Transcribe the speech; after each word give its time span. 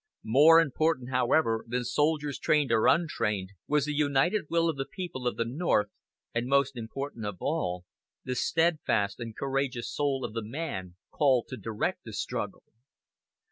More 0.25 0.59
important, 0.59 1.11
however, 1.11 1.63
than 1.67 1.83
soldiers 1.83 2.39
trained 2.39 2.71
or 2.71 2.87
untrained, 2.87 3.51
was 3.67 3.85
the 3.85 3.93
united 3.93 4.45
will 4.49 4.67
of 4.67 4.75
the 4.75 4.87
people 4.91 5.27
of 5.27 5.35
the 5.37 5.45
North; 5.45 5.89
and 6.33 6.47
most 6.47 6.75
important 6.75 7.23
of 7.23 7.37
all 7.39 7.85
the 8.23 8.33
steadfast 8.33 9.19
and 9.19 9.37
courageous 9.37 9.93
soul 9.93 10.25
of 10.25 10.33
the 10.33 10.41
man 10.43 10.95
called 11.11 11.49
to 11.49 11.55
direct 11.57 12.03
the 12.03 12.13
struggle. 12.13 12.63